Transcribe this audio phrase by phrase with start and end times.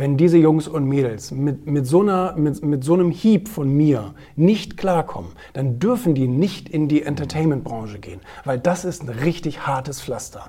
[0.00, 3.68] wenn diese Jungs und Mädels mit, mit, so einer, mit, mit so einem Hieb von
[3.70, 9.10] mir nicht klarkommen, dann dürfen die nicht in die Entertainment-Branche gehen, weil das ist ein
[9.10, 10.48] richtig hartes Pflaster.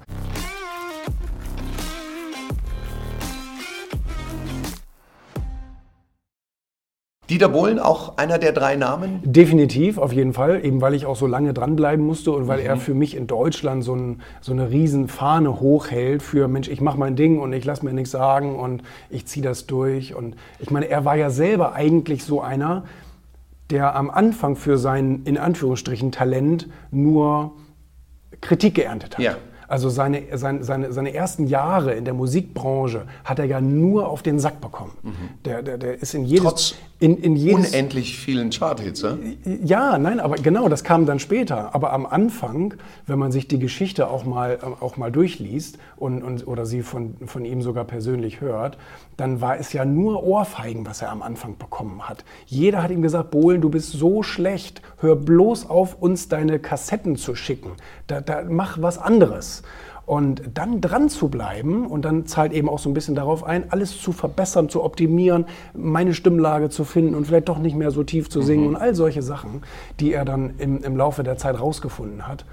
[7.32, 9.22] Dieter Bohlen auch einer der drei Namen?
[9.24, 12.66] Definitiv, auf jeden Fall, eben weil ich auch so lange dranbleiben musste und weil mhm.
[12.66, 17.00] er für mich in Deutschland so, ein, so eine Riesenfahne hochhält für Mensch, ich mache
[17.00, 20.14] mein Ding und ich lasse mir nichts sagen und ich ziehe das durch.
[20.14, 22.84] Und ich meine, er war ja selber eigentlich so einer,
[23.70, 27.54] der am Anfang für sein, in Anführungsstrichen, Talent nur
[28.42, 29.24] Kritik geerntet hat.
[29.24, 29.38] Ja.
[29.70, 34.22] Also seine, seine, seine, seine ersten Jahre in der Musikbranche hat er ja nur auf
[34.22, 34.92] den Sack bekommen.
[35.02, 35.14] Mhm.
[35.46, 39.18] Der, der, der ist in jedes, Trotz in, in jedes, unendlich vielen Charthits, ja?
[39.64, 41.74] Ja, nein, aber genau, das kam dann später.
[41.74, 42.76] Aber am Anfang,
[43.08, 47.16] wenn man sich die Geschichte auch mal, auch mal durchliest und, und, oder sie von,
[47.26, 48.78] von ihm sogar persönlich hört,
[49.18, 52.24] dann war es ja nur Ohrfeigen, was er am Anfang bekommen hat.
[52.46, 57.16] Jeder hat ihm gesagt, Bohlen, du bist so schlecht, hör bloß auf, uns deine Kassetten
[57.16, 57.72] zu schicken.
[58.06, 59.64] Da, da, mach was anderes.
[60.12, 63.72] Und dann dran zu bleiben und dann zahlt eben auch so ein bisschen darauf ein,
[63.72, 68.04] alles zu verbessern, zu optimieren, meine Stimmlage zu finden und vielleicht doch nicht mehr so
[68.04, 68.70] tief zu singen mhm.
[68.72, 69.62] und all solche Sachen,
[70.02, 72.44] die er dann im, im Laufe der Zeit rausgefunden hat.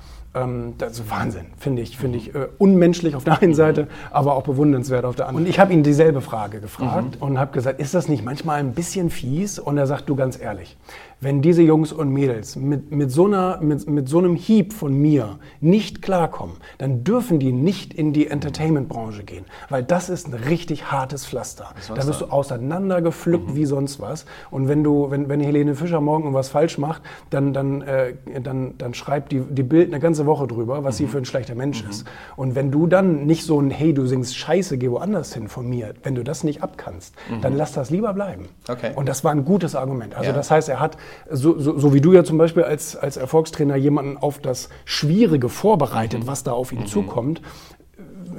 [0.43, 4.35] Ähm, das ist Wahnsinn, finde ich, finde ich äh, unmenschlich auf der einen Seite, aber
[4.35, 5.47] auch bewundernswert auf der anderen.
[5.47, 7.27] Und ich habe ihn dieselbe Frage gefragt mhm.
[7.27, 9.59] und habe gesagt, ist das nicht manchmal ein bisschen fies?
[9.59, 10.77] Und er sagt, du ganz ehrlich,
[11.21, 14.95] wenn diese Jungs und Mädels mit, mit, so einer, mit, mit so einem Hieb von
[14.95, 20.35] mir nicht klarkommen, dann dürfen die nicht in die Entertainment-Branche gehen, weil das ist ein
[20.35, 21.71] richtig hartes Pflaster.
[21.93, 23.57] Da wirst du auseinandergepflückt mhm.
[23.57, 24.27] wie sonst was.
[24.53, 28.79] Und wenn du, wenn, wenn Helene Fischer morgen irgendwas falsch macht, dann, dann, äh, dann,
[28.79, 30.99] dann schreibt die, die Bild eine ganze Woche drüber, was mhm.
[30.99, 31.91] sie für ein schlechter Mensch mhm.
[31.91, 32.07] ist.
[32.37, 35.69] Und wenn du dann nicht so ein, hey, du singst Scheiße, geh woanders hin von
[35.69, 37.41] mir, wenn du das nicht abkannst, mhm.
[37.41, 38.49] dann lass das lieber bleiben.
[38.69, 38.93] Okay.
[38.95, 40.15] Und das war ein gutes Argument.
[40.15, 40.37] Also ja.
[40.37, 40.97] das heißt, er hat
[41.29, 45.49] so, so, so, wie du ja zum Beispiel als, als Erfolgstrainer jemanden auf das Schwierige
[45.49, 46.27] vorbereitet, mhm.
[46.29, 46.87] was da auf ihn mhm.
[46.87, 47.43] zukommt,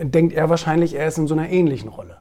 [0.02, 2.19] denkt er wahrscheinlich, er ist in so einer ähnlichen Rolle.